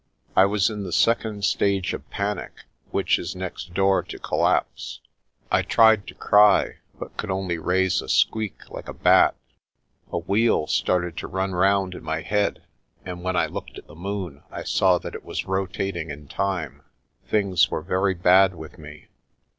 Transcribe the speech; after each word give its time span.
I 0.35 0.45
was 0.45 0.71
in 0.71 0.83
the 0.83 0.91
second 0.91 1.45
stage 1.45 1.93
of 1.93 2.09
panic, 2.09 2.63
which 2.89 3.19
is 3.19 3.35
next 3.35 3.75
door 3.75 4.01
to 4.01 4.17
collapse. 4.17 4.99
I 5.51 5.61
tried 5.61 6.07
to 6.07 6.15
cry, 6.15 6.77
but 6.97 7.15
could 7.17 7.29
only 7.29 7.59
raise 7.59 8.01
a 8.01 8.09
squeak 8.09 8.67
like 8.71 8.87
a 8.87 8.95
bat. 8.95 9.35
A 10.11 10.17
wheel 10.17 10.65
started 10.65 11.17
to 11.17 11.27
run 11.27 11.51
round 11.51 11.93
in 11.93 12.01
my 12.01 12.21
head, 12.21 12.63
and, 13.05 13.21
when 13.21 13.35
I 13.35 13.45
looked 13.45 13.77
at 13.77 13.85
the 13.85 13.93
moon, 13.93 14.41
I 14.49 14.63
saw 14.63 14.97
that 14.97 15.13
it 15.13 15.23
was 15.23 15.45
rotating 15.45 16.09
in 16.09 16.27
time. 16.27 16.81
Things 17.27 17.69
were 17.69 17.83
very 17.83 18.15
bad 18.15 18.55
with 18.55 18.79
me. 18.79 19.09